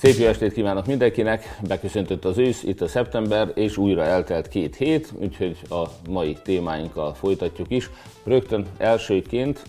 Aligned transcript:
Szép 0.00 0.18
jó 0.18 0.26
estét 0.26 0.52
kívánok 0.52 0.86
mindenkinek, 0.86 1.58
beköszöntött 1.68 2.24
az 2.24 2.38
ősz, 2.38 2.62
itt 2.62 2.80
a 2.80 2.88
szeptember, 2.88 3.50
és 3.54 3.76
újra 3.76 4.04
eltelt 4.04 4.48
két 4.48 4.76
hét, 4.76 5.12
úgyhogy 5.18 5.56
a 5.70 5.84
mai 6.08 6.36
témáinkkal 6.42 7.14
folytatjuk 7.14 7.70
is. 7.70 7.90
Rögtön 8.24 8.66
elsőként 8.78 9.62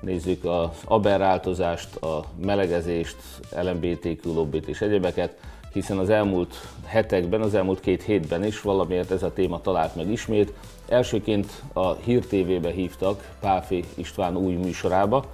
nézzük 0.00 0.44
az 0.44 0.68
aberráltozást, 0.84 1.96
a 1.96 2.24
melegezést, 2.44 3.16
LMBTQ 3.62 4.32
lobbit 4.32 4.68
és 4.68 4.80
egyebeket, 4.80 5.36
hiszen 5.72 5.98
az 5.98 6.10
elmúlt 6.10 6.54
hetekben, 6.86 7.40
az 7.40 7.54
elmúlt 7.54 7.80
két 7.80 8.02
hétben 8.02 8.44
is 8.44 8.60
valamiért 8.60 9.10
ez 9.10 9.22
a 9.22 9.32
téma 9.32 9.60
talált 9.60 9.96
meg 9.96 10.10
ismét. 10.10 10.52
Elsőként 10.88 11.62
a 11.72 11.94
Hír 11.94 12.26
TV-be 12.26 12.70
hívtak 12.70 13.28
Páfi 13.40 13.84
István 13.94 14.36
új 14.36 14.54
műsorába, 14.54 15.24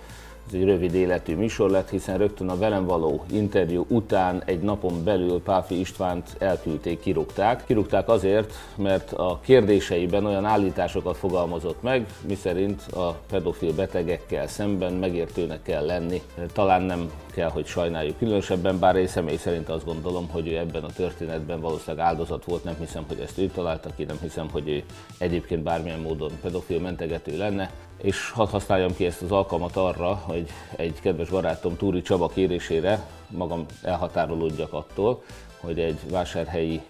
ez 0.46 0.54
egy 0.54 0.64
rövid 0.64 0.94
életű 0.94 1.36
műsor 1.36 1.70
lett, 1.70 1.90
hiszen 1.90 2.18
rögtön 2.18 2.48
a 2.48 2.56
velem 2.56 2.84
való 2.84 3.24
interjú 3.30 3.86
után 3.88 4.42
egy 4.46 4.60
napon 4.60 5.04
belül 5.04 5.42
Páfi 5.42 5.80
Istvánt 5.80 6.36
elküldték, 6.38 7.00
kirúgták. 7.00 7.64
Kirúgták 7.66 8.08
azért, 8.08 8.54
mert 8.76 9.12
a 9.12 9.40
kérdéseiben 9.42 10.26
olyan 10.26 10.44
állításokat 10.44 11.16
fogalmazott 11.16 11.82
meg, 11.82 12.06
miszerint 12.26 12.82
a 12.82 13.16
pedofil 13.30 13.72
betegekkel 13.74 14.46
szemben 14.46 14.92
megértőnek 14.92 15.62
kell 15.62 15.84
lenni. 15.84 16.22
Talán 16.52 16.82
nem 16.82 17.10
kell, 17.34 17.50
hogy 17.50 17.66
sajnáljuk 17.66 18.18
különösebben, 18.18 18.78
bár 18.78 18.96
én 18.96 19.06
személy 19.06 19.36
szerint 19.36 19.68
azt 19.68 19.84
gondolom, 19.84 20.28
hogy 20.30 20.48
ő 20.48 20.56
ebben 20.56 20.84
a 20.84 20.92
történetben 20.96 21.60
valószínűleg 21.60 22.06
áldozat 22.06 22.44
volt, 22.44 22.64
nem 22.64 22.76
hiszem, 22.78 23.04
hogy 23.08 23.18
ezt 23.18 23.38
ő 23.38 23.46
találta 23.46 23.90
ki, 23.96 24.04
nem 24.04 24.18
hiszem, 24.22 24.48
hogy 24.50 24.68
ő 24.68 24.82
egyébként 25.18 25.62
bármilyen 25.62 26.00
módon 26.00 26.30
pedofil 26.42 26.80
mentegető 26.80 27.36
lenne 27.36 27.70
és 28.04 28.30
hadd 28.30 28.48
használjam 28.48 28.94
ki 28.96 29.06
ezt 29.06 29.22
az 29.22 29.30
alkalmat 29.32 29.76
arra, 29.76 30.14
hogy 30.14 30.48
egy 30.76 31.00
kedves 31.00 31.28
barátom 31.28 31.76
Túri 31.76 32.02
Csaba 32.02 32.28
kérésére 32.28 33.06
magam 33.28 33.66
elhatárolódjak 33.82 34.72
attól, 34.72 35.22
hogy 35.60 35.78
egy 35.78 35.98
vásárhelyi 36.10 36.80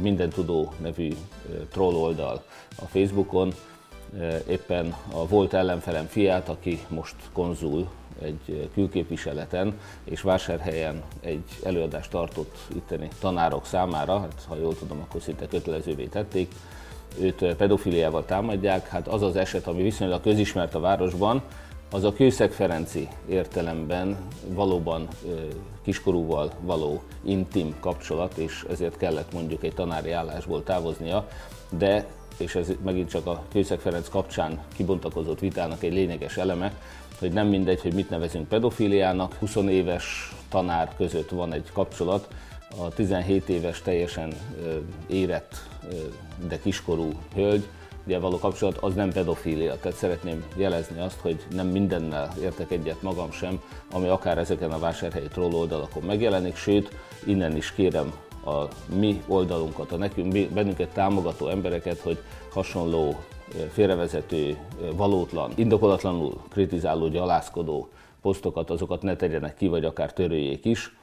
minden 0.00 0.28
tudó 0.28 0.72
nevű 0.78 1.12
troll 1.70 1.94
oldal 1.94 2.42
a 2.76 2.84
Facebookon 2.84 3.52
éppen 4.48 4.94
a 5.12 5.26
volt 5.26 5.54
ellenfelem 5.54 6.06
fiát, 6.06 6.48
aki 6.48 6.80
most 6.88 7.14
konzul 7.32 7.88
egy 8.22 8.70
külképviseleten, 8.74 9.78
és 10.04 10.20
vásárhelyen 10.20 11.02
egy 11.20 11.44
előadást 11.64 12.10
tartott 12.10 12.56
itteni 12.74 13.08
tanárok 13.20 13.66
számára, 13.66 14.20
hát 14.20 14.44
ha 14.48 14.56
jól 14.56 14.78
tudom, 14.78 15.00
akkor 15.00 15.22
szinte 15.22 15.46
kötelezővé 15.46 16.04
tették, 16.04 16.52
őt 17.20 17.54
pedofiliával 17.54 18.24
támadják, 18.24 18.88
hát 18.88 19.08
az 19.08 19.22
az 19.22 19.36
eset, 19.36 19.66
ami 19.66 19.82
viszonylag 19.82 20.20
közismert 20.20 20.74
a 20.74 20.80
városban, 20.80 21.42
az 21.90 22.04
a 22.04 22.12
Kőszeg 22.12 22.52
Ferenci 22.52 23.08
értelemben 23.28 24.16
valóban 24.48 25.08
kiskorúval 25.82 26.50
való 26.60 27.02
intim 27.24 27.74
kapcsolat, 27.80 28.36
és 28.36 28.66
ezért 28.70 28.96
kellett 28.96 29.32
mondjuk 29.32 29.64
egy 29.64 29.74
tanári 29.74 30.10
állásból 30.10 30.62
távoznia, 30.62 31.28
de, 31.78 32.06
és 32.36 32.54
ez 32.54 32.72
megint 32.84 33.10
csak 33.10 33.26
a 33.26 33.42
Kőszeg 33.52 33.78
Ferenc 33.78 34.08
kapcsán 34.08 34.62
kibontakozott 34.74 35.38
vitának 35.38 35.82
egy 35.82 35.92
lényeges 35.92 36.36
eleme, 36.36 36.72
hogy 37.18 37.32
nem 37.32 37.46
mindegy, 37.46 37.80
hogy 37.80 37.94
mit 37.94 38.10
nevezünk 38.10 38.48
pedofiliának, 38.48 39.34
20 39.34 39.56
éves 39.56 40.34
tanár 40.48 40.92
között 40.96 41.30
van 41.30 41.52
egy 41.52 41.70
kapcsolat, 41.72 42.28
a 42.78 42.88
17 42.88 43.48
éves 43.48 43.82
teljesen 43.82 44.32
érett, 45.06 45.54
de 46.48 46.58
kiskorú 46.58 47.12
hölgy, 47.34 47.64
ugye 48.06 48.18
való 48.18 48.38
kapcsolat, 48.38 48.76
az 48.76 48.94
nem 48.94 49.12
pedofília. 49.12 49.78
Tehát 49.80 49.96
szeretném 49.96 50.44
jelezni 50.56 51.00
azt, 51.00 51.20
hogy 51.20 51.46
nem 51.50 51.66
mindennel 51.66 52.32
értek 52.42 52.70
egyet 52.70 53.02
magam 53.02 53.30
sem, 53.30 53.62
ami 53.92 54.08
akár 54.08 54.38
ezeken 54.38 54.70
a 54.70 54.78
vásárhelyi 54.78 55.28
troll 55.28 55.52
oldalakon 55.52 56.02
megjelenik, 56.02 56.56
sőt, 56.56 56.90
innen 57.24 57.56
is 57.56 57.72
kérem 57.72 58.12
a 58.44 58.64
mi 58.94 59.22
oldalunkat, 59.26 59.92
a 59.92 59.96
nekünk, 59.96 60.48
bennünket 60.48 60.88
támogató 60.88 61.48
embereket, 61.48 61.98
hogy 61.98 62.18
hasonló 62.52 63.16
félrevezető, 63.72 64.58
valótlan, 64.92 65.52
indokolatlanul 65.54 66.40
kritizáló, 66.48 67.08
gyalászkodó 67.08 67.88
posztokat, 68.22 68.70
azokat 68.70 69.02
ne 69.02 69.16
tegyenek 69.16 69.56
ki, 69.56 69.66
vagy 69.66 69.84
akár 69.84 70.12
törőjék 70.12 70.64
is 70.64 70.96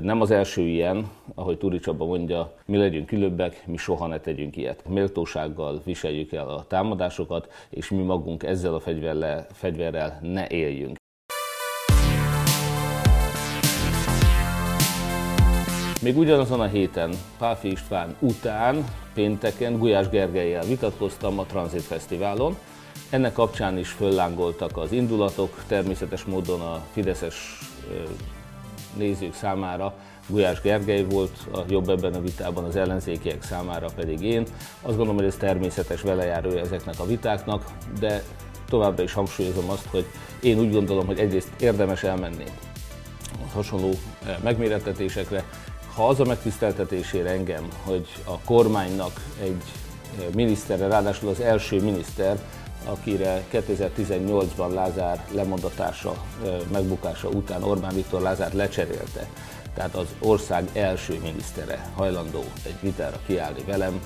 nem 0.00 0.20
az 0.20 0.30
első 0.30 0.62
ilyen, 0.62 1.10
ahogy 1.34 1.58
Turi 1.58 1.78
Csaba 1.78 2.04
mondja, 2.04 2.52
mi 2.64 2.76
legyünk 2.76 3.06
különbek, 3.06 3.66
mi 3.66 3.76
soha 3.76 4.06
ne 4.06 4.20
tegyünk 4.20 4.56
ilyet. 4.56 4.88
Méltósággal 4.88 5.80
viseljük 5.84 6.32
el 6.32 6.48
a 6.48 6.64
támadásokat, 6.66 7.52
és 7.70 7.90
mi 7.90 8.02
magunk 8.02 8.42
ezzel 8.42 8.74
a 8.74 8.80
fegyverrel, 8.80 9.46
fegyverrel 9.52 10.18
ne 10.22 10.46
éljünk. 10.48 10.96
Még 16.02 16.16
ugyanazon 16.16 16.60
a 16.60 16.66
héten, 16.66 17.10
Páfi 17.38 17.70
István 17.70 18.16
után, 18.20 18.84
pénteken 19.14 19.78
Gulyás 19.78 20.08
Gergelyel 20.08 20.64
vitatkoztam 20.64 21.38
a 21.38 21.44
Transit 21.44 21.82
Fesztiválon. 21.82 22.56
Ennek 23.10 23.32
kapcsán 23.32 23.78
is 23.78 23.88
föllángoltak 23.88 24.76
az 24.76 24.92
indulatok, 24.92 25.64
természetes 25.66 26.24
módon 26.24 26.60
a 26.60 26.82
Fideszes 26.92 27.58
nézők 28.96 29.34
számára 29.34 29.94
Gulyás 30.28 30.60
Gergely 30.60 31.04
volt 31.04 31.46
a 31.52 31.58
jobb 31.68 31.88
ebben 31.88 32.14
a 32.14 32.20
vitában, 32.20 32.64
az 32.64 32.76
ellenzékiek 32.76 33.42
számára 33.42 33.88
pedig 33.94 34.20
én. 34.22 34.42
Azt 34.82 34.96
gondolom, 34.96 35.14
hogy 35.14 35.24
ez 35.24 35.36
természetes 35.36 36.00
velejárója 36.00 36.60
ezeknek 36.60 36.94
a 36.98 37.06
vitáknak, 37.06 37.64
de 37.98 38.22
továbbra 38.68 39.02
is 39.02 39.12
hangsúlyozom 39.12 39.70
azt, 39.70 39.86
hogy 39.86 40.06
én 40.42 40.58
úgy 40.58 40.72
gondolom, 40.72 41.06
hogy 41.06 41.18
egyrészt 41.18 41.50
érdemes 41.60 42.02
elmenni 42.02 42.44
hasonló 43.52 43.90
eh, 43.90 44.36
megmérettetésekre, 44.42 45.44
ha 45.94 46.08
az 46.08 46.20
a 46.20 46.24
megtiszteltetésére 46.24 47.30
engem, 47.30 47.68
hogy 47.84 48.06
a 48.24 48.38
kormánynak 48.38 49.20
egy 49.42 49.62
eh, 50.18 50.24
miniszterre, 50.34 50.86
ráadásul 50.86 51.28
az 51.28 51.40
első 51.40 51.82
miniszter, 51.82 52.38
akire 52.84 53.44
2018-ban 53.52 54.74
Lázár 54.74 55.24
lemondatása, 55.32 56.24
megbukása 56.72 57.28
után 57.28 57.62
Orbán 57.62 57.94
Viktor 57.94 58.20
Lázár 58.20 58.52
lecserélte. 58.52 59.28
Tehát 59.74 59.94
az 59.94 60.06
ország 60.20 60.68
első 60.72 61.18
minisztere 61.22 61.90
hajlandó 61.94 62.44
egy 62.66 62.76
vitára 62.80 63.20
kiállni 63.26 63.62
velem, 63.66 64.00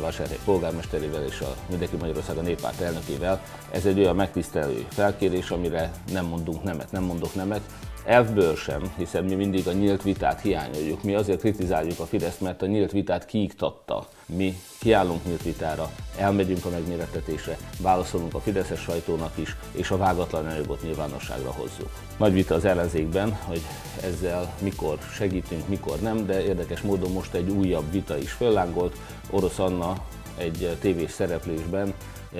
Vásárhely 0.00 0.38
polgármesterével 0.44 1.24
és 1.24 1.40
a 1.40 1.54
Mindenki 1.68 1.96
Magyarország 1.96 2.36
a 2.36 2.40
néppárt 2.42 2.80
elnökével. 2.80 3.42
Ez 3.70 3.86
egy 3.86 3.98
olyan 3.98 4.16
megtisztelő 4.16 4.86
felkérés, 4.88 5.50
amire 5.50 5.90
nem 6.12 6.26
mondunk 6.26 6.62
nemet, 6.62 6.92
nem 6.92 7.02
mondok 7.02 7.34
nemet, 7.34 7.60
Elfből 8.04 8.56
sem, 8.56 8.92
hiszen 8.96 9.24
mi 9.24 9.34
mindig 9.34 9.68
a 9.68 9.72
nyílt 9.72 10.02
vitát 10.02 10.40
hiányoljuk. 10.40 11.02
Mi 11.02 11.14
azért 11.14 11.40
kritizáljuk 11.40 11.98
a 11.98 12.04
Fideszt, 12.04 12.40
mert 12.40 12.62
a 12.62 12.66
nyílt 12.66 12.92
vitát 12.92 13.26
kiiktatta. 13.26 14.06
Mi 14.26 14.54
kiállunk 14.80 15.24
nyílt 15.24 15.42
vitára, 15.42 15.90
elmegyünk 16.18 16.64
a 16.64 16.70
megmérettetésre, 16.70 17.56
válaszolunk 17.80 18.34
a 18.34 18.40
Fideszes 18.40 18.80
sajtónak 18.80 19.32
is, 19.34 19.56
és 19.72 19.90
a 19.90 19.96
vágatlan 19.96 20.46
anyagot 20.46 20.82
nyilvánosságra 20.82 21.50
hozzuk. 21.50 21.90
Nagy 22.16 22.32
vita 22.32 22.54
az 22.54 22.64
ellenzékben, 22.64 23.32
hogy 23.32 23.60
ezzel 24.02 24.54
mikor 24.62 24.98
segítünk, 25.12 25.68
mikor 25.68 26.00
nem, 26.00 26.26
de 26.26 26.44
érdekes 26.44 26.80
módon 26.80 27.12
most 27.12 27.34
egy 27.34 27.50
újabb 27.50 27.90
vita 27.90 28.18
is 28.18 28.32
föllángolt. 28.32 28.96
Orosz 29.30 29.58
Anna 29.58 30.06
egy 30.36 30.76
tévés 30.80 31.10
szereplésben 31.10 31.94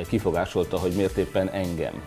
kifogásolta, 0.09 0.79
hogy 0.79 0.93
miért 0.93 1.17
éppen 1.17 1.49
engem 1.49 2.03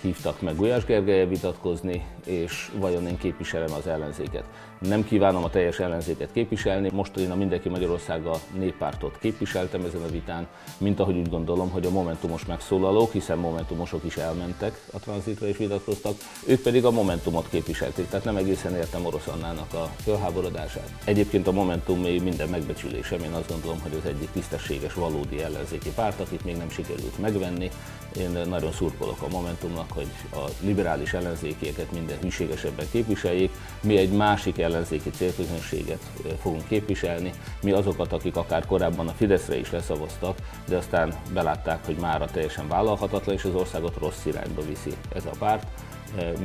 hívtak 0.00 0.40
meg 0.40 0.56
Gulyás 0.56 0.84
Gergelye 0.84 1.26
vitatkozni, 1.26 2.04
és 2.26 2.70
vajon 2.78 3.06
én 3.06 3.18
képviselem 3.18 3.72
az 3.72 3.86
ellenzéket. 3.86 4.44
Nem 4.78 5.04
kívánom 5.04 5.44
a 5.44 5.50
teljes 5.50 5.78
ellenzéket 5.78 6.32
képviselni, 6.32 6.90
most 6.92 7.16
én 7.16 7.30
a 7.30 7.34
Mindenki 7.34 7.68
Magyarország 7.68 8.26
a 8.26 8.40
néppártot 8.58 9.18
képviseltem 9.18 9.84
ezen 9.84 10.02
a 10.02 10.10
vitán, 10.10 10.46
mint 10.78 11.00
ahogy 11.00 11.16
úgy 11.16 11.28
gondolom, 11.28 11.70
hogy 11.70 11.86
a 11.86 11.90
Momentumos 11.90 12.46
megszólalók, 12.46 13.12
hiszen 13.12 13.38
Momentumosok 13.38 14.04
is 14.04 14.16
elmentek 14.16 14.80
a 14.92 14.98
tranzitra 14.98 15.46
és 15.46 15.56
vitatkoztak, 15.56 16.14
ők 16.46 16.60
pedig 16.60 16.84
a 16.84 16.90
Momentumot 16.90 17.48
képviselték, 17.48 18.08
tehát 18.08 18.24
nem 18.24 18.36
egészen 18.36 18.76
értem 18.76 19.06
Orosz 19.06 19.26
Annának 19.26 19.74
a 19.74 19.90
fölháborodását. 20.02 20.92
Egyébként 21.04 21.46
a 21.46 21.52
Momentum 21.52 22.00
még 22.00 22.22
minden 22.22 22.48
megbecsülésem, 22.48 23.22
én 23.22 23.32
azt 23.32 23.48
gondolom, 23.48 23.80
hogy 23.80 23.92
az 23.98 24.08
egyik 24.08 24.30
tisztességes, 24.30 24.94
valódi 24.94 25.42
ellenzéki 25.42 25.90
párt, 25.94 26.20
akit 26.20 26.44
még 26.44 26.56
nem 26.56 26.70
sikerült 26.70 27.18
megvenni. 27.18 27.70
Én 28.18 28.30
nagyon 28.48 28.72
szurkolok 28.72 29.22
a 29.22 29.28
Momentumnak, 29.28 29.89
hogy 29.90 30.06
a 30.32 30.50
liberális 30.60 31.12
ellenzékieket 31.12 31.92
minden 31.92 32.18
hűségesebben 32.20 32.86
képviseljék. 32.90 33.50
Mi 33.82 33.96
egy 33.96 34.12
másik 34.12 34.58
ellenzéki 34.58 35.10
célközönséget 35.10 36.02
fogunk 36.40 36.68
képviselni. 36.68 37.32
Mi 37.62 37.70
azokat, 37.70 38.12
akik 38.12 38.36
akár 38.36 38.66
korábban 38.66 39.08
a 39.08 39.12
Fideszre 39.12 39.58
is 39.58 39.70
leszavaztak, 39.70 40.38
de 40.68 40.76
aztán 40.76 41.14
belátták, 41.32 41.84
hogy 41.84 41.96
mára 41.96 42.26
teljesen 42.26 42.68
vállalhatatlan, 42.68 43.34
és 43.34 43.44
az 43.44 43.54
országot 43.54 43.96
rossz 43.98 44.24
irányba 44.24 44.62
viszi 44.62 44.92
ez 45.14 45.24
a 45.24 45.36
párt. 45.38 45.66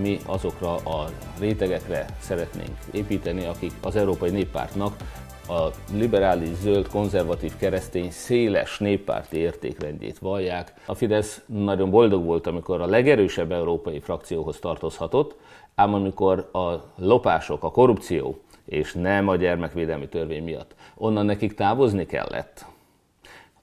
Mi 0.02 0.20
azokra 0.26 0.76
a 0.76 1.10
rétegekre 1.40 2.06
szeretnénk 2.20 2.78
építeni, 2.92 3.46
akik 3.46 3.72
az 3.82 3.96
Európai 3.96 4.30
Néppártnak 4.30 4.96
a 5.48 5.72
liberális, 5.94 6.56
zöld, 6.56 6.88
konzervatív, 6.88 7.56
keresztény, 7.58 8.12
széles 8.12 8.80
néppárti 8.80 9.38
értékrendjét 9.38 10.20
vallják. 10.20 10.74
A 10.86 10.94
Fidesz 10.94 11.42
nagyon 11.46 11.90
boldog 11.90 12.24
volt, 12.26 12.48
amikor 12.48 12.82
a 12.82 12.86
legerősebb 12.86 13.52
európai 13.52 14.00
frakcióhoz 14.00 14.60
tartozhatott, 14.60 15.36
ám 15.76 15.94
amikor 15.94 16.50
a 16.54 16.74
lopások, 16.98 17.64
a 17.64 17.72
korrupció 17.72 18.40
és 18.66 18.94
nem 18.94 19.28
a 19.28 19.36
gyermekvédelmi 19.36 20.08
törvény 20.08 20.44
miatt. 20.44 20.76
Onnan 20.96 21.26
nekik 21.26 21.54
távozni 21.54 22.06
kellett. 22.06 22.66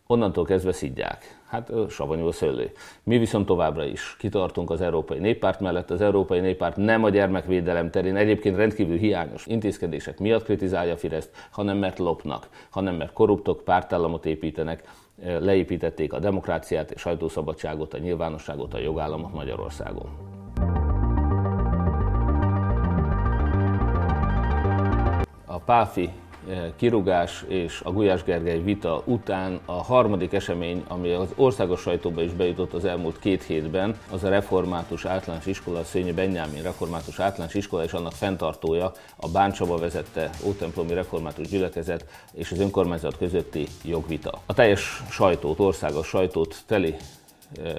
Onnantól 0.07 0.45
kezdve 0.45 0.73
szidják. 0.73 1.42
Hát 1.53 1.73
savanyú 1.89 2.27
a 2.27 2.33
szőlő. 2.33 2.71
Mi 3.03 3.19
viszont 3.19 3.47
továbbra 3.47 3.85
is 3.85 4.17
kitartunk 4.19 4.71
az 4.71 4.81
Európai 4.81 5.19
Néppárt 5.19 5.61
mellett. 5.61 5.91
Az 5.91 6.01
Európai 6.01 6.41
Néppárt 6.41 6.77
nem 6.77 7.05
a 7.05 7.09
gyermekvédelem 7.09 7.91
terén 7.91 8.17
egyébként 8.17 8.57
rendkívül 8.57 8.97
hiányos 8.97 9.47
intézkedések 9.47 10.19
miatt 10.19 10.45
kritizálja 10.45 10.97
Fireszt, 10.97 11.31
hanem 11.51 11.77
mert 11.77 11.99
lopnak, 11.99 12.49
hanem 12.71 12.95
mert 12.95 13.13
korruptok, 13.13 13.65
pártállamot 13.65 14.27
építenek, 14.27 14.85
leépítették 15.23 16.13
a 16.13 16.19
demokráciát 16.19 16.91
és 16.91 17.01
sajtószabadságot, 17.01 17.95
a 17.95 17.99
nyilvánosságot, 17.99 18.75
a 18.75 18.79
jogállamot 18.79 19.33
Magyarországon. 19.33 20.11
A 25.47 25.59
Páfi 25.59 26.11
kirugás 26.77 27.45
és 27.49 27.81
a 27.85 27.91
Gulyás 27.91 28.23
Gergely 28.23 28.63
vita 28.63 29.03
után 29.05 29.61
a 29.65 29.73
harmadik 29.73 30.33
esemény, 30.33 30.85
ami 30.89 31.13
az 31.13 31.29
országos 31.37 31.81
sajtóba 31.81 32.23
is 32.23 32.33
bejutott 32.33 32.73
az 32.73 32.85
elmúlt 32.85 33.19
két 33.19 33.43
hétben, 33.43 33.97
az 34.11 34.25
a 34.25 34.29
református 34.29 35.05
általános 35.05 35.47
iskola, 35.47 35.79
a 35.79 35.85
Szőnyi 35.85 36.13
Benyámin 36.13 36.63
református 36.63 37.21
általános 37.21 37.55
iskola 37.55 37.85
és 37.85 37.93
annak 37.93 38.13
fenntartója, 38.13 38.93
a 39.17 39.29
Báncsaba 39.29 39.77
vezette 39.77 40.31
Ótemplomi 40.45 40.95
református 40.95 41.49
gyülekezet 41.49 42.07
és 42.33 42.51
az 42.51 42.59
önkormányzat 42.59 43.17
közötti 43.17 43.67
jogvita. 43.85 44.41
A 44.47 44.55
teljes 44.55 45.03
sajtót, 45.11 45.59
országos 45.59 46.07
sajtót 46.07 46.57
teli 46.67 46.95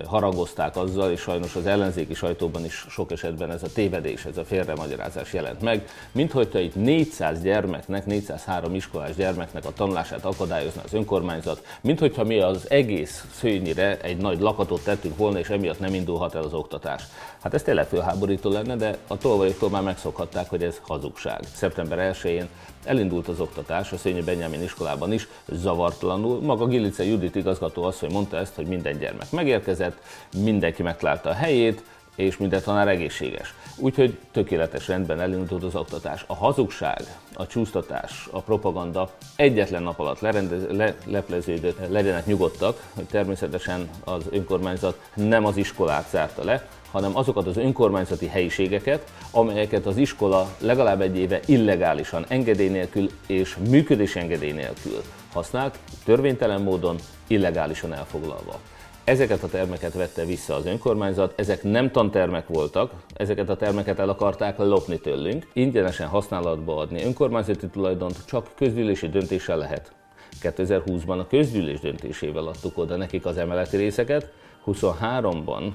haragozták 0.07 0.77
azzal, 0.77 1.11
és 1.11 1.19
sajnos 1.19 1.55
az 1.55 1.65
ellenzéki 1.65 2.13
sajtóban 2.13 2.65
is 2.65 2.85
sok 2.89 3.11
esetben 3.11 3.51
ez 3.51 3.63
a 3.63 3.71
tévedés, 3.73 4.25
ez 4.25 4.37
a 4.37 4.45
félremagyarázás 4.45 5.33
jelent 5.33 5.61
meg, 5.61 5.87
mint 6.11 6.31
hogyha 6.31 6.59
itt 6.59 6.75
400 6.75 7.41
gyermeknek, 7.41 8.05
403 8.05 8.75
iskolás 8.75 9.15
gyermeknek 9.15 9.65
a 9.65 9.73
tanulását 9.73 10.25
akadályozna 10.25 10.81
az 10.85 10.93
önkormányzat, 10.93 11.65
mint 11.81 11.99
hogyha 11.99 12.23
mi 12.23 12.39
az 12.39 12.69
egész 12.69 13.25
szőnyire 13.33 13.99
egy 14.01 14.17
nagy 14.17 14.39
lakatot 14.39 14.83
tettünk 14.83 15.17
volna, 15.17 15.39
és 15.39 15.49
emiatt 15.49 15.79
nem 15.79 15.93
indulhat 15.93 16.35
el 16.35 16.43
az 16.43 16.53
oktatás. 16.53 17.03
Hát 17.41 17.53
ez 17.53 17.63
tényleg 17.63 17.87
fölháborító 17.87 18.49
lenne, 18.49 18.75
de 18.75 18.97
a 19.07 19.17
tolvajoktól 19.17 19.69
már 19.69 19.83
megszokhatták, 19.83 20.49
hogy 20.49 20.63
ez 20.63 20.81
hazugság. 20.87 21.39
Szeptember 21.53 22.15
1-én 22.15 22.47
elindult 22.83 23.27
az 23.27 23.39
oktatás 23.39 23.91
a 23.91 23.97
Szényi 23.97 24.21
Benjamin 24.21 24.63
iskolában 24.63 25.13
is, 25.13 25.27
zavartalanul. 25.51 26.41
Maga 26.41 26.65
Gilice 26.65 27.03
Judit 27.03 27.35
igazgató 27.35 27.83
asszony 27.83 28.11
mondta 28.11 28.37
ezt, 28.37 28.55
hogy 28.55 28.65
minden 28.65 28.97
gyermek 28.97 29.31
megérkezett, 29.65 29.97
mindenki 30.43 30.83
megtalálta 30.83 31.29
a 31.29 31.33
helyét, 31.33 31.83
és 32.15 32.37
minden 32.37 32.61
tanár 32.63 32.87
egészséges. 32.87 33.53
Úgyhogy 33.77 34.17
tökéletes 34.31 34.87
rendben 34.87 35.21
elindult 35.21 35.63
az 35.63 35.75
oktatás. 35.75 36.23
A 36.27 36.35
hazugság, 36.35 37.01
a 37.33 37.47
csúsztatás, 37.47 38.27
a 38.31 38.41
propaganda 38.41 39.09
egyetlen 39.35 39.83
nap 39.83 39.99
alatt 39.99 40.19
lerendez, 40.19 40.61
le, 40.69 40.95
lepleződött, 41.05 41.89
legyenek 41.89 42.25
nyugodtak, 42.25 42.83
hogy 42.95 43.05
természetesen 43.05 43.89
az 44.03 44.23
önkormányzat 44.29 44.99
nem 45.13 45.45
az 45.45 45.57
iskolát 45.57 46.09
zárta 46.09 46.43
le, 46.43 46.67
hanem 46.91 47.17
azokat 47.17 47.47
az 47.47 47.57
önkormányzati 47.57 48.27
helyiségeket, 48.27 49.11
amelyeket 49.31 49.85
az 49.85 49.97
iskola 49.97 50.55
legalább 50.59 51.01
egy 51.01 51.17
éve 51.17 51.39
illegálisan, 51.45 52.25
engedély 52.27 52.69
nélkül 52.69 53.09
és 53.27 53.57
működés 53.69 54.15
engedély 54.15 54.51
nélkül 54.51 55.01
használt, 55.33 55.79
törvénytelen 56.05 56.61
módon, 56.61 56.95
illegálisan 57.27 57.93
elfoglalva. 57.93 58.59
Ezeket 59.03 59.43
a 59.43 59.47
termeket 59.47 59.93
vette 59.93 60.25
vissza 60.25 60.55
az 60.55 60.65
önkormányzat, 60.65 61.33
ezek 61.35 61.63
nem 61.63 61.91
tantermek 61.91 62.47
voltak, 62.47 62.91
ezeket 63.13 63.49
a 63.49 63.55
termeket 63.55 63.99
el 63.99 64.09
akarták 64.09 64.57
lopni 64.57 64.99
tőlünk. 64.99 65.47
Ingyenesen 65.53 66.07
használatba 66.07 66.77
adni 66.77 67.03
önkormányzati 67.03 67.67
tulajdont 67.67 68.25
csak 68.25 68.47
közgyűlési 68.55 69.09
döntéssel 69.09 69.57
lehet. 69.57 69.93
2020-ban 70.41 71.19
a 71.19 71.27
közgyűlés 71.27 71.79
döntésével 71.79 72.47
adtuk 72.47 72.77
oda 72.77 72.95
nekik 72.95 73.25
az 73.25 73.37
emeleti 73.37 73.77
részeket, 73.77 74.31
23-ban 74.65 75.71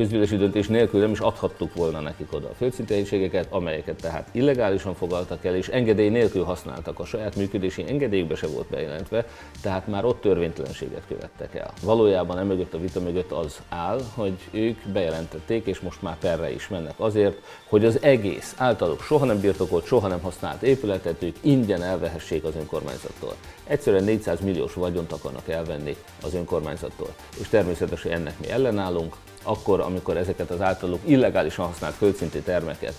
közgyűlési 0.00 0.36
döntés 0.36 0.66
nélkül 0.66 1.00
nem 1.00 1.10
is 1.10 1.18
adhattuk 1.18 1.74
volna 1.74 2.00
nekik 2.00 2.32
oda 2.32 2.48
a 2.48 2.54
földszinti 2.54 3.46
amelyeket 3.50 3.96
tehát 3.96 4.28
illegálisan 4.32 4.94
fogaltak 4.94 5.44
el, 5.44 5.54
és 5.54 5.68
engedély 5.68 6.08
nélkül 6.08 6.44
használtak. 6.44 6.98
A 6.98 7.04
saját 7.04 7.36
működési 7.36 7.84
engedélyükbe 7.88 8.34
se 8.34 8.46
volt 8.46 8.66
bejelentve, 8.70 9.26
tehát 9.62 9.86
már 9.86 10.04
ott 10.04 10.20
törvénytelenséget 10.20 11.02
követtek 11.08 11.54
el. 11.54 11.72
Valójában 11.82 12.38
emögött 12.38 12.74
a 12.74 12.78
vita 12.78 13.00
mögött 13.00 13.32
az 13.32 13.62
áll, 13.68 14.00
hogy 14.14 14.34
ők 14.50 14.78
bejelentették, 14.92 15.66
és 15.66 15.80
most 15.80 16.02
már 16.02 16.18
perre 16.18 16.52
is 16.52 16.68
mennek 16.68 16.94
azért, 16.96 17.38
hogy 17.68 17.84
az 17.84 18.02
egész 18.02 18.54
általuk 18.56 19.02
soha 19.02 19.24
nem 19.24 19.40
birtokolt, 19.40 19.86
soha 19.86 20.08
nem 20.08 20.20
használt 20.20 20.62
épületet 20.62 21.22
ők 21.22 21.36
ingyen 21.40 21.82
elvehessék 21.82 22.44
az 22.44 22.56
önkormányzattól. 22.56 23.34
Egyszerűen 23.64 24.04
400 24.04 24.40
milliós 24.40 24.74
vagyont 24.74 25.12
akarnak 25.12 25.48
elvenni 25.48 25.96
az 26.22 26.34
önkormányzattól. 26.34 27.14
És 27.40 27.48
természetesen 27.48 28.12
ennek 28.12 28.34
mi 28.40 28.50
ellenállunk, 28.50 29.14
akkor, 29.42 29.80
amikor 29.80 30.16
ezeket 30.16 30.50
az 30.50 30.60
általuk 30.60 31.00
illegálisan 31.04 31.66
használt 31.66 31.94
földszinti 31.94 32.40
termeket 32.40 32.94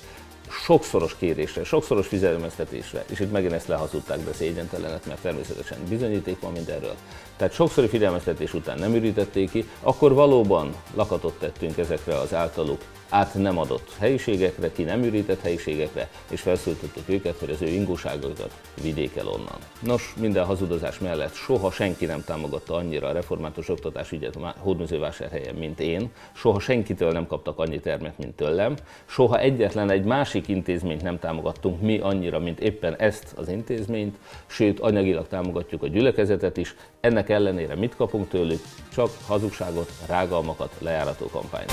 sokszoros 0.52 1.16
kérésre, 1.16 1.64
sokszoros 1.64 2.08
figyelmeztetésre, 2.08 3.04
és 3.10 3.20
itt 3.20 3.32
megint 3.32 3.52
ezt 3.52 3.68
lehazudták, 3.68 4.24
de 4.24 4.34
szégyentelenet, 4.34 5.06
mert 5.06 5.22
természetesen 5.22 5.78
bizonyíték 5.90 6.40
van 6.40 6.52
mindenről. 6.52 6.96
Tehát 7.38 7.54
sokszori 7.54 7.88
figyelmeztetés 7.88 8.54
után 8.54 8.80
nem 8.80 8.96
ürítették 8.96 9.52
ki, 9.52 9.70
akkor 9.82 10.14
valóban 10.14 10.76
lakatot 10.94 11.40
tettünk 11.40 11.78
ezekre 11.78 12.18
az 12.18 12.34
általuk 12.34 12.82
át 13.12 13.34
nem 13.34 13.58
adott 13.58 13.96
helyiségekre, 14.00 14.72
ki 14.72 14.84
nem 14.84 15.04
ürített 15.04 15.42
helyiségekre, 15.42 16.10
és 16.30 16.42
felszólítottuk 16.42 17.04
őket, 17.10 17.38
hogy 17.40 17.50
az 17.50 17.62
ő 17.62 17.68
ingóságokat 17.68 18.52
vigyék 18.81 19.16
el 19.16 19.28
onnan. 19.28 19.58
Nos, 19.80 20.13
minden 20.19 20.46
hazudozás 20.46 21.00
mellett 21.00 21.34
soha 21.34 21.72
senki 21.72 22.06
nem 22.06 22.24
támogatta 22.24 22.75
annyira 22.75 23.08
a 23.08 23.12
református 23.12 23.69
oktatás 23.69 24.12
ügyet 24.12 24.38
Hódműzővásárhelyen, 24.58 25.56
mint 25.56 25.80
én, 25.80 26.12
soha 26.34 26.60
senkitől 26.60 27.12
nem 27.12 27.28
kaptak 27.28 27.60
annyi 27.60 27.80
termet, 27.80 28.18
mint 28.18 28.36
tőlem, 28.36 28.75
soha 29.06 29.40
egyetlen 29.40 29.90
egy 29.90 30.04
másik 30.04 30.48
intézményt 30.48 31.02
nem 31.02 31.19
támogattunk 31.19 31.81
mi 31.81 32.00
annyira, 32.00 32.40
mint 32.40 32.60
éppen 32.60 32.96
ezt 32.96 33.34
az 33.36 33.50
intézményt, 33.50 34.18
sőt, 34.46 34.80
anyagilag 34.80 35.28
támogatjuk 35.28 35.84
a 35.84 35.88
gyülekezetet 35.88 36.57
is, 36.57 36.75
ennek 37.00 37.30
ellenére 37.30 37.76
mit 37.76 37.95
kapunk 37.95 38.30
tőlük? 38.30 38.62
Csak 38.94 39.09
hazugságot, 39.28 39.92
rágalmakat, 40.07 40.76
lejárató 40.80 41.26
kampányt. 41.26 41.71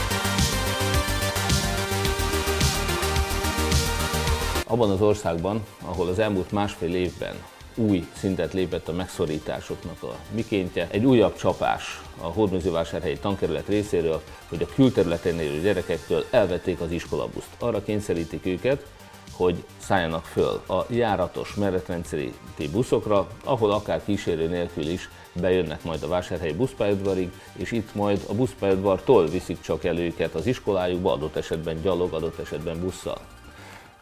Abban 4.70 4.90
az 4.90 5.00
országban, 5.00 5.66
ahol 5.84 6.08
az 6.08 6.18
elmúlt 6.18 6.52
másfél 6.52 6.94
évben 6.94 7.34
új 7.74 8.06
szintet 8.16 8.52
lépett 8.52 8.88
a 8.88 8.92
megszorításoknak 8.92 10.02
a 10.02 10.14
mikéntje, 10.30 10.88
egy 10.90 11.04
újabb 11.04 11.36
csapás 11.36 12.00
a 12.20 12.26
Hódműzővásárhelyi 12.26 13.18
tankerület 13.18 13.68
részéről, 13.68 14.22
hogy 14.48 14.62
a 14.62 14.74
külterületen 14.74 15.40
élő 15.40 15.60
gyerekektől 15.60 16.24
elvették 16.30 16.80
az 16.80 16.90
iskolabuszt. 16.90 17.48
Arra 17.58 17.82
kényszerítik 17.82 18.46
őket, 18.46 18.86
hogy 19.32 19.64
szálljanak 19.78 20.24
föl 20.24 20.62
a 20.68 20.84
járatos 20.88 21.54
meretrendszeri 21.54 22.32
buszokra, 22.72 23.26
ahol 23.44 23.70
akár 23.70 24.04
kísérő 24.04 24.48
nélkül 24.48 24.86
is 24.86 25.10
bejönnek 25.32 25.84
majd 25.84 26.02
a 26.02 26.08
vásárhelyi 26.08 26.52
buszpályaudvarig, 26.52 27.30
és 27.52 27.72
itt 27.72 27.94
majd 27.94 28.24
a 28.28 28.34
buszpályaudvartól 28.34 29.26
viszik 29.26 29.60
csak 29.60 29.84
el 29.84 29.98
őket 29.98 30.34
az 30.34 30.46
iskolájukba, 30.46 31.12
adott 31.12 31.36
esetben 31.36 31.80
gyalog, 31.82 32.12
adott 32.12 32.38
esetben 32.38 32.80
busszal. 32.80 33.37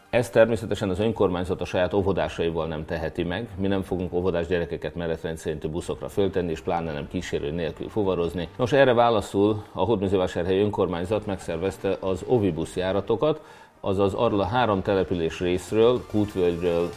Ezt 0.09 0.31
természetesen 0.31 0.89
az 0.89 0.99
önkormányzat 0.99 1.61
a 1.61 1.65
saját 1.65 1.93
óvodásaival 1.93 2.67
nem 2.67 2.85
teheti 2.85 3.23
meg. 3.23 3.47
Mi 3.55 3.67
nem 3.67 3.81
fogunk 3.81 4.13
óvodás 4.13 4.47
gyerekeket 4.47 4.95
menetrend 4.95 5.37
szerintű 5.37 5.67
buszokra 5.67 6.09
föltenni, 6.09 6.51
és 6.51 6.59
pláne 6.59 6.93
nem 6.93 7.07
kísérő 7.07 7.51
nélkül 7.51 7.89
fuvarozni. 7.89 8.47
Nos, 8.57 8.71
erre 8.71 8.93
válaszul 8.93 9.63
a 9.71 9.83
Hódműzővásárhelyi 9.83 10.61
önkormányzat 10.61 11.25
megszervezte 11.25 11.97
az 11.99 12.23
ovibusz 12.27 12.75
járatokat, 12.75 13.41
azaz 13.79 14.13
arról 14.13 14.39
a 14.39 14.45
három 14.45 14.81
település 14.81 15.39
részről, 15.39 16.05
Kútvölgyről, 16.11 16.89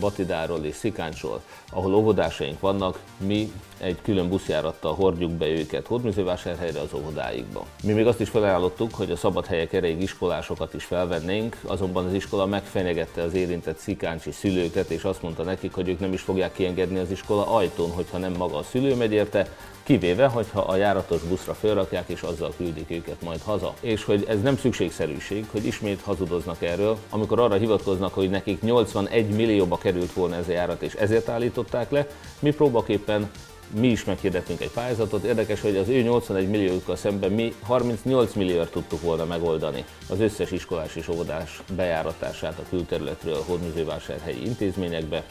Batidáról 0.00 0.64
és 0.64 0.74
Szikáncsról, 0.74 1.42
ahol 1.72 1.94
óvodásaink 1.94 2.60
vannak, 2.60 2.98
mi 3.16 3.52
egy 3.78 3.96
külön 4.02 4.28
buszjárattal 4.28 4.94
hordjuk 4.94 5.30
be 5.30 5.46
őket 5.46 5.86
Hódműzővásárhelyre 5.86 6.80
az 6.80 6.94
óvodáikba. 6.94 7.66
Mi 7.82 7.92
még 7.92 8.06
azt 8.06 8.20
is 8.20 8.28
felajánlottuk, 8.28 8.94
hogy 8.94 9.10
a 9.10 9.16
szabad 9.16 9.46
helyek 9.46 9.72
erejéig 9.72 10.02
iskolásokat 10.02 10.74
is 10.74 10.84
felvennénk, 10.84 11.56
azonban 11.66 12.06
az 12.06 12.12
iskola 12.12 12.46
megfenyegette 12.46 13.22
az 13.22 13.34
érintett 13.34 13.78
szikáncsi 13.78 14.30
szülőket, 14.30 14.90
és 14.90 15.04
azt 15.04 15.22
mondta 15.22 15.42
nekik, 15.42 15.74
hogy 15.74 15.88
ők 15.88 16.00
nem 16.00 16.12
is 16.12 16.20
fogják 16.20 16.52
kiengedni 16.52 16.98
az 16.98 17.10
iskola 17.10 17.54
ajtón, 17.54 17.90
hogyha 17.90 18.18
nem 18.18 18.32
maga 18.32 18.56
a 18.56 18.62
szülő 18.62 18.94
megy 18.94 19.12
érte, 19.12 19.48
kivéve, 19.82 20.26
hogyha 20.26 20.60
a 20.60 20.76
járatos 20.76 21.22
buszra 21.22 21.54
felrakják, 21.54 22.08
és 22.08 22.22
azzal 22.22 22.52
küldik 22.56 22.90
őket 22.90 23.22
majd 23.22 23.40
haza. 23.42 23.74
És 23.80 24.04
hogy 24.04 24.24
ez 24.28 24.42
nem 24.42 24.56
szükségszerűség, 24.56 25.46
hogy 25.50 25.66
ismét 25.66 26.00
hazudoznak 26.00 26.62
erről, 26.62 26.98
amikor 27.10 27.40
arra 27.40 27.54
hivatkoznak, 27.54 28.14
hogy 28.14 28.30
nekik 28.30 28.62
81 28.62 29.28
millióba 29.60 29.78
került 29.78 30.12
volna 30.12 30.36
ez 30.36 30.48
a 30.48 30.52
járat, 30.52 30.82
és 30.82 30.94
ezért 30.94 31.28
állították 31.28 31.90
le, 31.90 32.06
mi 32.38 32.50
próbaképpen 32.50 33.30
mi 33.74 33.86
is 33.88 34.04
meghirdettünk 34.04 34.60
egy 34.60 34.70
pályázatot. 34.70 35.24
Érdekes, 35.24 35.60
hogy 35.60 35.76
az 35.76 35.88
ő 35.88 36.02
81 36.02 36.48
milliójukkal 36.48 36.96
szemben 36.96 37.30
mi 37.30 37.54
38 37.62 38.34
milliót 38.34 38.70
tudtuk 38.70 39.00
volna 39.00 39.24
megoldani 39.24 39.84
az 40.08 40.20
összes 40.20 40.50
iskolás 40.50 40.96
és 40.96 41.08
óvodás 41.08 41.62
bejáratását 41.76 42.58
a 42.58 42.68
külterületről 42.68 43.34
a 43.34 43.44
hódműzővásárhelyi 43.46 44.46
intézményekbe. 44.46 45.24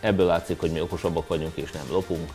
Ebből 0.00 0.26
látszik, 0.26 0.60
hogy 0.60 0.70
mi 0.70 0.80
okosabbak 0.80 1.28
vagyunk 1.28 1.56
és 1.56 1.70
nem 1.70 1.86
lopunk 1.90 2.30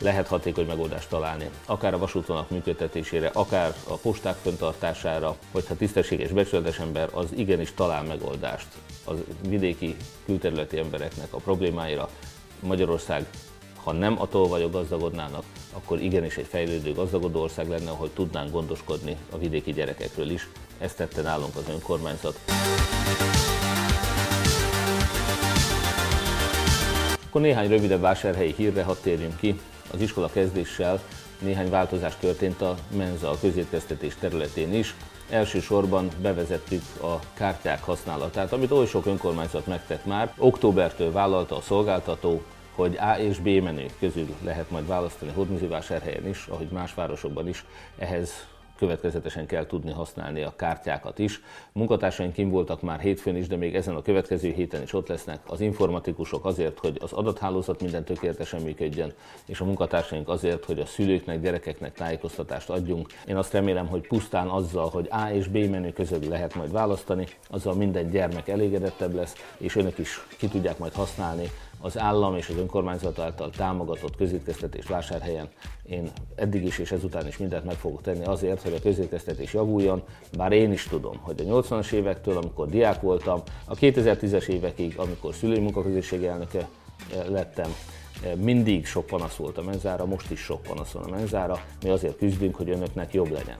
lehet 0.00 0.26
hatékony 0.26 0.66
megoldást 0.66 1.08
találni, 1.08 1.50
akár 1.66 1.94
a 1.94 1.98
vasútvonalak 1.98 2.50
működtetésére, 2.50 3.30
akár 3.32 3.74
a 3.88 3.94
posták 3.94 4.36
föntartására, 4.42 5.36
hogyha 5.52 5.76
tisztességes, 5.76 6.30
becsületes 6.30 6.78
ember, 6.78 7.08
az 7.12 7.26
igenis 7.36 7.74
talál 7.74 8.02
megoldást 8.02 8.66
az 9.04 9.18
vidéki 9.48 9.96
külterületi 10.24 10.78
embereknek 10.78 11.32
a 11.34 11.38
problémáira. 11.38 12.08
Magyarország, 12.60 13.26
ha 13.82 13.92
nem 13.92 14.20
a 14.20 14.28
tolvajok 14.28 14.72
gazdagodnának, 14.72 15.44
akkor 15.72 16.00
igenis 16.00 16.36
egy 16.36 16.46
fejlődő, 16.46 16.92
gazdagodó 16.92 17.40
ország 17.40 17.68
lenne, 17.68 17.90
ahol 17.90 18.12
tudnánk 18.12 18.50
gondoskodni 18.50 19.16
a 19.30 19.38
vidéki 19.38 19.72
gyerekekről 19.72 20.30
is. 20.30 20.48
Ezt 20.78 20.96
tette 20.96 21.22
nálunk 21.22 21.56
az 21.56 21.68
önkormányzat. 21.68 22.38
Akkor 27.26 27.40
néhány 27.40 27.68
rövidebb 27.68 28.00
vásárhelyi 28.00 28.54
hírre, 28.56 28.82
hadd 28.82 28.96
térjünk 29.02 29.36
ki. 29.36 29.60
Az 29.92 30.00
iskola 30.00 30.30
kezdéssel 30.32 31.00
néhány 31.38 31.70
változás 31.70 32.16
történt 32.16 32.60
a 32.60 32.76
menza 32.96 33.30
a 33.30 33.38
közétkeztetés 33.40 34.14
területén 34.14 34.74
is. 34.74 34.94
Elsősorban 35.30 36.08
bevezettük 36.22 36.82
a 37.02 37.18
kártyák 37.34 37.82
használatát, 37.82 38.52
amit 38.52 38.70
oly 38.70 38.86
sok 38.86 39.06
önkormányzat 39.06 39.66
megtett 39.66 40.06
már. 40.06 40.34
Októbertől 40.38 41.12
vállalta 41.12 41.56
a 41.56 41.60
szolgáltató, 41.60 42.42
hogy 42.74 42.96
A 42.96 43.18
és 43.18 43.38
B 43.38 43.48
menü 43.48 43.86
közül 43.98 44.34
lehet 44.44 44.70
majd 44.70 44.86
választani 44.86 45.32
Hódműzővásárhelyen 45.34 46.28
is, 46.28 46.46
ahogy 46.46 46.68
más 46.68 46.94
városokban 46.94 47.48
is. 47.48 47.64
Ehhez 47.98 48.46
következetesen 48.80 49.46
kell 49.46 49.66
tudni 49.66 49.92
használni 49.92 50.42
a 50.42 50.52
kártyákat 50.56 51.18
is. 51.18 51.40
Munkatársaink 51.72 52.32
kim 52.32 52.50
voltak 52.50 52.82
már 52.82 53.00
hétfőn 53.00 53.36
is, 53.36 53.46
de 53.46 53.56
még 53.56 53.74
ezen 53.74 53.94
a 53.94 54.02
következő 54.02 54.50
héten 54.50 54.82
is 54.82 54.92
ott 54.92 55.08
lesznek 55.08 55.40
az 55.46 55.60
informatikusok 55.60 56.44
azért, 56.44 56.78
hogy 56.78 56.98
az 57.00 57.12
adathálózat 57.12 57.82
minden 57.82 58.04
tökéletesen 58.04 58.62
működjön, 58.62 59.12
és 59.46 59.60
a 59.60 59.64
munkatársaink 59.64 60.28
azért, 60.28 60.64
hogy 60.64 60.78
a 60.78 60.86
szülőknek, 60.86 61.40
gyerekeknek 61.40 61.92
tájékoztatást 61.92 62.70
adjunk. 62.70 63.08
Én 63.26 63.36
azt 63.36 63.52
remélem, 63.52 63.86
hogy 63.86 64.06
pusztán 64.06 64.48
azzal, 64.48 64.88
hogy 64.88 65.08
A 65.10 65.30
és 65.32 65.48
B 65.48 65.56
menü 65.56 65.92
között 65.92 66.26
lehet 66.26 66.54
majd 66.54 66.72
választani, 66.72 67.26
azzal 67.48 67.74
minden 67.74 68.10
gyermek 68.10 68.48
elégedettebb 68.48 69.14
lesz, 69.14 69.34
és 69.58 69.76
önök 69.76 69.98
is 69.98 70.26
ki 70.38 70.48
tudják 70.48 70.78
majd 70.78 70.92
használni 70.92 71.50
az 71.80 71.98
állam 71.98 72.36
és 72.36 72.48
az 72.48 72.56
önkormányzat 72.56 73.18
által 73.18 73.50
támogatott 73.50 74.16
közétkeztetés 74.16 74.86
vásárhelyen 74.86 75.48
én 75.90 76.10
eddig 76.34 76.64
is 76.64 76.78
és 76.78 76.92
ezután 76.92 77.26
is 77.26 77.36
mindent 77.36 77.64
meg 77.64 77.74
fogok 77.74 78.02
tenni 78.02 78.24
azért, 78.24 78.62
hogy 78.62 78.72
a 78.72 78.80
közétkeztetés 78.82 79.52
javuljon, 79.52 80.02
bár 80.36 80.52
én 80.52 80.72
is 80.72 80.84
tudom, 80.84 81.16
hogy 81.20 81.40
a 81.40 81.62
80-as 81.62 81.92
évektől, 81.92 82.36
amikor 82.36 82.68
diák 82.68 83.00
voltam, 83.00 83.42
a 83.64 83.74
2010-es 83.74 84.46
évekig, 84.46 84.98
amikor 84.98 85.34
szülői 85.34 85.60
munkaközösség 85.60 86.24
elnöke 86.24 86.58
eh, 86.58 87.24
lettem, 87.28 87.74
eh, 88.24 88.34
mindig 88.34 88.86
sok 88.86 89.06
panasz 89.06 89.36
volt 89.36 89.58
a 89.58 89.62
menzára, 89.62 90.06
most 90.06 90.30
is 90.30 90.40
sok 90.40 90.62
panasz 90.62 90.90
van 90.90 91.04
a 91.04 91.10
menzára, 91.10 91.64
mi 91.82 91.88
azért 91.88 92.16
küzdünk, 92.16 92.56
hogy 92.56 92.70
önöknek 92.70 93.12
jobb 93.12 93.30
legyen. 93.30 93.58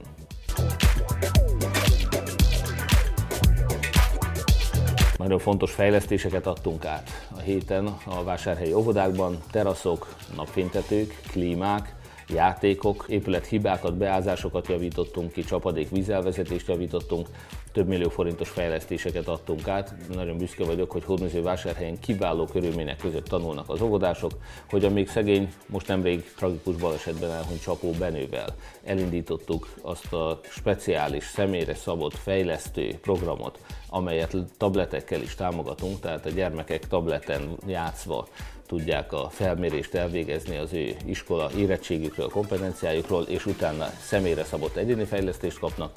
Nagyon 5.20 5.38
fontos 5.38 5.72
fejlesztéseket 5.72 6.46
adtunk 6.46 6.84
át. 6.84 7.28
A 7.36 7.38
héten 7.40 7.96
a 8.04 8.24
vásárhelyi 8.24 8.72
óvodákban, 8.72 9.38
teraszok, 9.50 10.14
napfénytetők, 10.36 11.20
klímák, 11.30 11.94
játékok, 12.32 13.04
épülethibákat, 13.08 13.96
beázásokat 13.96 14.68
javítottunk 14.68 15.32
ki, 15.32 15.42
csapadék 15.42 15.90
vízelvezetést 15.90 16.68
javítottunk, 16.68 17.28
több 17.72 17.88
millió 17.88 18.08
forintos 18.08 18.48
fejlesztéseket 18.48 19.28
adtunk 19.28 19.68
át. 19.68 19.94
Nagyon 20.14 20.36
büszke 20.36 20.64
vagyok, 20.64 20.90
hogy 20.90 21.04
Hódműző 21.04 21.42
vásárhelyen 21.42 21.98
kiváló 21.98 22.44
körülmények 22.44 22.96
között 22.96 23.24
tanulnak 23.24 23.68
az 23.68 23.80
óvodások, 23.80 24.30
hogy 24.70 24.84
a 24.84 24.90
még 24.90 25.08
szegény, 25.08 25.52
most 25.66 25.88
nemrég 25.88 26.32
tragikus 26.36 26.76
balesetben 26.76 27.30
elhunyt 27.30 27.62
Csapó 27.62 27.90
Benővel 27.90 28.54
elindítottuk 28.84 29.68
azt 29.82 30.12
a 30.12 30.40
speciális, 30.48 31.24
személyre 31.24 31.74
szabott 31.74 32.14
fejlesztő 32.14 32.98
programot, 33.02 33.58
amelyet 33.88 34.36
tabletekkel 34.56 35.20
is 35.20 35.34
támogatunk, 35.34 36.00
tehát 36.00 36.26
a 36.26 36.30
gyermekek 36.30 36.86
tableten 36.86 37.56
játszva 37.66 38.26
tudják 38.70 39.12
a 39.12 39.28
felmérést 39.30 39.94
elvégezni 39.94 40.56
az 40.56 40.72
ő 40.72 40.96
iskola 41.04 41.50
érettségükről, 41.56 42.28
kompetenciájukról, 42.28 43.22
és 43.22 43.46
utána 43.46 43.86
személyre 44.00 44.44
szabott 44.44 44.76
egyéni 44.76 45.04
fejlesztést 45.04 45.58
kapnak. 45.58 45.92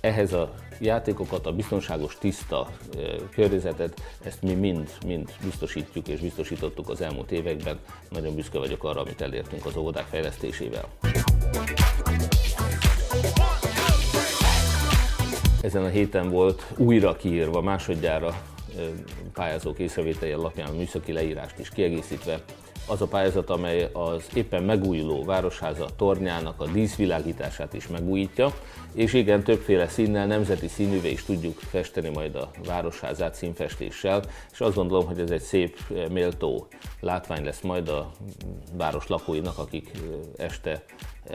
Ehhez 0.00 0.32
a 0.32 0.54
játékokat, 0.80 1.46
a 1.46 1.52
biztonságos, 1.52 2.18
tiszta 2.18 2.68
környezetet, 3.30 4.00
ezt 4.24 4.42
mi 4.42 4.54
mind, 4.54 4.90
mind 5.06 5.30
biztosítjuk 5.44 6.08
és 6.08 6.20
biztosítottuk 6.20 6.88
az 6.88 7.00
elmúlt 7.00 7.32
években. 7.32 7.78
Nagyon 8.10 8.34
büszke 8.34 8.58
vagyok 8.58 8.84
arra, 8.84 9.00
amit 9.00 9.20
elértünk 9.20 9.66
az 9.66 9.76
óvodák 9.76 10.06
fejlesztésével. 10.06 10.84
Ezen 15.62 15.84
a 15.84 15.88
héten 15.88 16.30
volt 16.30 16.66
újra 16.76 17.16
kiírva 17.16 17.60
másodjára 17.60 18.42
pályázók 19.32 19.78
észrevételi 19.78 20.32
alapján 20.32 20.74
műszaki 20.74 21.12
leírást 21.12 21.58
is 21.58 21.68
kiegészítve. 21.68 22.42
Az 22.86 23.02
a 23.02 23.06
pályázat, 23.06 23.50
amely 23.50 23.90
az 23.92 24.24
éppen 24.34 24.62
megújuló 24.62 25.24
Városháza 25.24 25.86
tornyának 25.96 26.60
a 26.60 26.66
díszvilágítását 26.66 27.74
is 27.74 27.86
megújítja, 27.86 28.54
és 28.92 29.12
igen, 29.12 29.42
többféle 29.42 29.88
színnel, 29.88 30.26
nemzeti 30.26 30.68
színűvé 30.68 31.10
is 31.10 31.24
tudjuk 31.24 31.58
festeni 31.58 32.08
majd 32.08 32.34
a 32.34 32.50
Városházát 32.64 33.34
színfestéssel, 33.34 34.22
és 34.52 34.60
azt 34.60 34.74
gondolom, 34.74 35.06
hogy 35.06 35.20
ez 35.20 35.30
egy 35.30 35.40
szép, 35.40 35.78
méltó 36.10 36.66
látvány 37.00 37.44
lesz 37.44 37.60
majd 37.60 37.88
a 37.88 38.10
város 38.72 39.06
lakóinak, 39.06 39.58
akik 39.58 39.90
este 40.36 40.84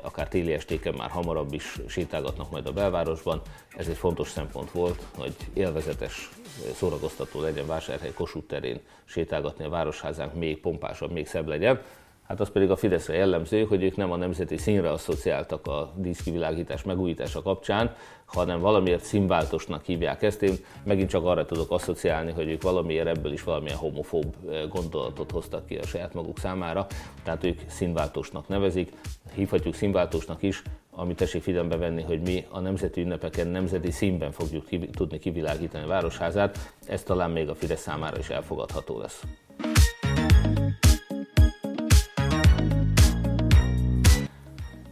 akár 0.02 0.28
téli 0.28 0.54
estéken 0.54 0.94
már 0.94 1.10
hamarabb 1.10 1.54
is 1.54 1.80
sétálgatnak 1.88 2.52
majd 2.52 2.68
a 2.68 2.72
belvárosban. 2.72 3.42
Ez 3.78 3.88
egy 3.88 3.98
fontos 3.98 4.30
szempont 4.30 4.72
volt, 4.72 5.04
hogy 5.16 5.36
élvezetes, 5.54 6.30
szórakoztató 6.76 7.42
legyen 7.42 7.68
Vásárhely 7.68 8.14
Kossuth 8.14 8.48
terén 8.48 8.80
sétálgatni 9.06 9.66
a 9.66 9.70
városházánk 9.70 10.34
még 10.34 10.60
pompásabb, 10.60 11.12
még 11.12 11.28
szebb 11.28 11.48
legyen. 11.48 11.82
Hát 12.28 12.40
az 12.40 12.50
pedig 12.50 12.70
a 12.70 12.76
Fideszre 12.76 13.16
jellemző, 13.16 13.64
hogy 13.64 13.84
ők 13.84 13.96
nem 13.96 14.12
a 14.12 14.16
nemzeti 14.16 14.58
színre 14.58 14.92
asszociáltak 14.92 15.68
a 15.68 15.94
díszkivilágítás 15.96 16.84
megújítása 16.84 17.42
kapcsán, 17.42 17.96
hanem 18.26 18.60
valamiért 18.60 19.04
színváltosnak 19.04 19.86
hívják 19.86 20.22
ezt. 20.22 20.42
Én 20.42 20.54
megint 20.84 21.10
csak 21.10 21.26
arra 21.26 21.46
tudok 21.46 21.72
asszociálni, 21.72 22.32
hogy 22.32 22.50
ők 22.50 22.62
valamiért 22.62 23.08
ebből 23.08 23.32
is 23.32 23.44
valamilyen 23.44 23.78
homofób 23.78 24.36
eh, 24.50 24.68
gondolatot 24.70 25.32
hoztak 25.32 25.66
ki 25.66 25.76
a 25.76 25.86
saját 25.86 26.14
maguk 26.14 26.40
számára, 26.40 26.88
tehát 27.24 27.44
ők 27.44 27.60
színváltosnak 27.68 28.48
nevezik, 28.48 28.92
hívhatjuk 29.34 29.76
színváltosnak 29.76 30.42
is, 30.42 30.62
amit 30.96 31.18
tessék 31.18 31.42
figyelembe 31.42 31.78
venni, 31.78 32.02
hogy 32.02 32.22
mi 32.22 32.46
a 32.50 32.60
nemzeti 32.60 33.02
ünnepeken 33.02 33.48
nemzeti 33.48 33.92
színben 33.92 34.32
fogjuk 34.32 34.66
tudni 34.92 35.20
kivilágítani 35.20 35.84
a 35.84 35.88
városházát, 35.88 36.74
ez 36.88 37.04
talán 37.04 37.32
még 37.32 37.50
a 37.50 37.56
Fidesz 37.56 37.82
számára 37.82 38.18
is 38.18 38.30
elfogadható 38.30 39.00
lesz. 39.00 39.24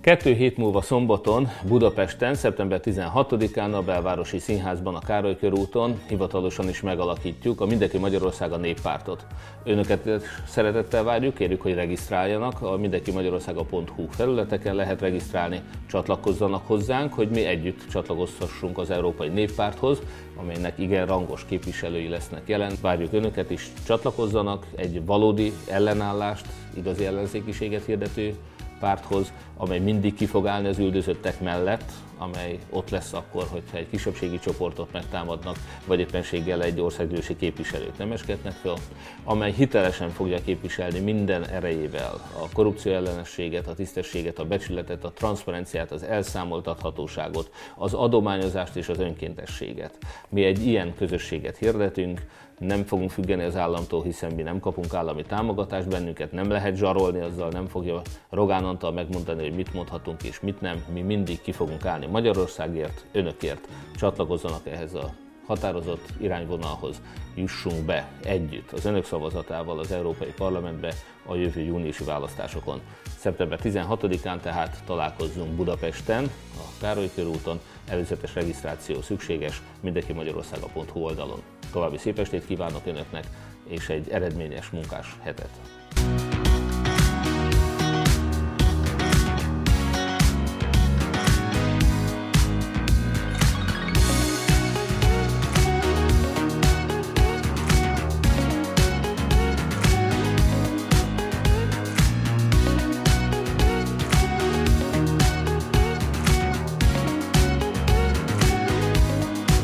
Kettő 0.01 0.33
hét 0.33 0.57
múlva 0.57 0.81
szombaton 0.81 1.47
Budapesten, 1.67 2.35
szeptember 2.35 2.79
16-án 2.83 3.73
a 3.73 3.81
Belvárosi 3.81 4.39
Színházban 4.39 4.95
a 4.95 4.99
Károly 4.99 5.37
körúton 5.37 6.01
hivatalosan 6.07 6.69
is 6.69 6.81
megalakítjuk 6.81 7.61
a 7.61 7.65
Mindenki 7.65 7.97
Magyarország 7.97 8.51
a 8.51 8.57
néppártot. 8.57 9.25
Önöket 9.63 10.09
szeretettel 10.47 11.03
várjuk, 11.03 11.33
kérjük, 11.33 11.61
hogy 11.61 11.73
regisztráljanak. 11.73 12.61
A 12.61 12.77
mindenki 12.77 13.11
magyarországa.hu 13.11 14.07
felületeken 14.09 14.75
lehet 14.75 15.01
regisztrálni, 15.01 15.61
csatlakozzanak 15.89 16.67
hozzánk, 16.67 17.13
hogy 17.13 17.29
mi 17.29 17.45
együtt 17.45 17.87
csatlakozhassunk 17.89 18.77
az 18.77 18.89
Európai 18.89 19.27
Néppárthoz, 19.27 19.99
amelynek 20.35 20.79
igen 20.79 21.05
rangos 21.05 21.45
képviselői 21.45 22.07
lesznek 22.07 22.41
jelen. 22.45 22.73
Várjuk 22.81 23.13
Önöket 23.13 23.51
is, 23.51 23.71
csatlakozzanak 23.85 24.65
egy 24.75 25.05
valódi 25.05 25.53
ellenállást, 25.69 26.45
igazi 26.75 27.05
ellenzékiséget 27.05 27.85
hirdető 27.85 28.35
párthoz, 28.81 29.31
amely 29.57 29.79
mindig 29.79 30.13
ki 30.13 30.25
fog 30.25 30.47
állni 30.47 30.67
az 30.67 30.79
üldözöttek 30.79 31.41
mellett, 31.41 31.91
amely 32.21 32.59
ott 32.69 32.89
lesz 32.89 33.13
akkor, 33.13 33.45
hogyha 33.49 33.77
egy 33.77 33.89
kisebbségi 33.89 34.39
csoportot 34.39 34.91
megtámadnak, 34.91 35.55
vagy 35.85 35.99
éppenséggel 35.99 36.63
egy 36.63 36.79
országgyűlési 36.79 37.35
képviselőt 37.35 37.97
nem 37.97 38.11
eskednek 38.11 38.53
fel, 38.53 38.75
amely 39.23 39.51
hitelesen 39.51 40.09
fogja 40.09 40.41
képviselni 40.41 40.99
minden 40.99 41.47
erejével 41.47 42.13
a 42.13 42.49
korrupció 42.53 42.91
ellenességet, 42.91 43.67
a 43.67 43.73
tisztességet, 43.73 44.39
a 44.39 44.45
becsületet, 44.45 45.03
a 45.03 45.11
transzparenciát, 45.11 45.91
az 45.91 46.03
elszámoltathatóságot, 46.03 47.51
az 47.75 47.93
adományozást 47.93 48.75
és 48.75 48.89
az 48.89 48.99
önkéntességet. 48.99 49.97
Mi 50.29 50.43
egy 50.43 50.65
ilyen 50.65 50.95
közösséget 50.95 51.57
hirdetünk, 51.57 52.21
nem 52.61 52.83
fogunk 52.83 53.09
függeni 53.09 53.43
az 53.43 53.55
államtól, 53.55 54.03
hiszen 54.03 54.31
mi 54.33 54.41
nem 54.41 54.59
kapunk 54.59 54.93
állami 54.93 55.23
támogatást, 55.23 55.87
bennünket 55.87 56.31
nem 56.31 56.49
lehet 56.49 56.75
zsarolni, 56.75 57.19
azzal 57.19 57.49
nem 57.49 57.67
fogja 57.67 58.01
Rogán 58.29 58.65
Antal 58.65 58.91
megmondani, 58.91 59.43
hogy 59.43 59.55
mit 59.55 59.73
mondhatunk 59.73 60.23
és 60.23 60.39
mit 60.39 60.61
nem. 60.61 60.83
Mi 60.93 61.01
mindig 61.01 61.41
ki 61.41 61.51
fogunk 61.51 61.85
állni 61.85 62.05
Magyarországért, 62.11 63.05
önökért. 63.11 63.67
Csatlakozzanak 63.95 64.67
ehhez 64.67 64.93
a 64.93 65.13
határozott 65.45 66.07
irányvonalhoz 66.17 67.01
jussunk 67.35 67.85
be 67.85 68.11
együtt 68.23 68.71
az 68.71 68.85
önök 68.85 69.05
szavazatával 69.05 69.79
az 69.79 69.91
Európai 69.91 70.33
Parlamentbe 70.35 70.93
a 71.25 71.35
jövő 71.35 71.61
júniusi 71.61 72.03
választásokon. 72.03 72.81
Szeptember 73.17 73.59
16-án 73.63 74.39
tehát 74.39 74.83
találkozzunk 74.85 75.55
Budapesten, 75.55 76.23
a 76.57 76.81
Károly 76.81 77.09
körúton, 77.15 77.59
előzetes 77.87 78.35
regisztráció 78.35 79.01
szükséges 79.01 79.61
mindenki 79.79 80.13
magyarországa.hu 80.13 80.99
oldalon. 80.99 81.41
További 81.71 81.97
szép 81.97 82.19
estét 82.19 82.45
kívánok 82.45 82.85
Önöknek, 82.85 83.27
és 83.67 83.89
egy 83.89 84.09
eredményes 84.09 84.69
munkás 84.69 85.15
hetet! 85.23 85.80